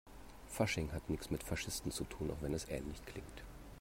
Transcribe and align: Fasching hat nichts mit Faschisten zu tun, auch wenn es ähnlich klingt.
Fasching 0.47 0.91
hat 0.93 1.07
nichts 1.11 1.29
mit 1.29 1.43
Faschisten 1.43 1.91
zu 1.91 2.05
tun, 2.05 2.31
auch 2.31 2.41
wenn 2.41 2.55
es 2.55 2.67
ähnlich 2.67 3.05
klingt. 3.05 3.43